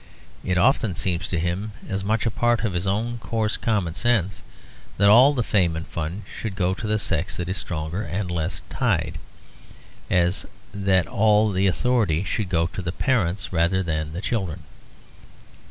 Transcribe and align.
It 0.43 0.57
often 0.57 0.95
seems 0.95 1.27
to 1.27 1.37
him 1.37 1.73
as 1.87 2.03
much 2.03 2.25
a 2.25 2.31
part 2.31 2.63
of 2.63 2.73
his 2.73 2.87
own 2.87 3.19
coarse 3.19 3.55
common 3.55 3.93
sense 3.93 4.41
that 4.97 5.09
all 5.09 5.31
the 5.35 5.43
fame 5.43 5.75
and 5.75 5.85
fun 5.85 6.23
should 6.39 6.55
go 6.55 6.73
to 6.73 6.87
the 6.87 6.97
sex 6.97 7.37
that 7.37 7.47
is 7.47 7.59
stronger 7.59 8.01
and 8.01 8.31
less 8.31 8.63
tied, 8.67 9.19
as 10.09 10.47
that 10.73 11.05
all 11.05 11.51
the 11.51 11.67
authority 11.67 12.23
should 12.23 12.49
go 12.49 12.65
to 12.65 12.81
the 12.81 12.91
parents 12.91 13.53
rather 13.53 13.83
than 13.83 14.11
the 14.13 14.21
children. 14.21 14.63